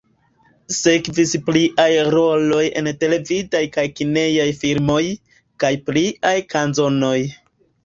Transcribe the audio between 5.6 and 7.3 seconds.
kaj pliaj kanzonoj.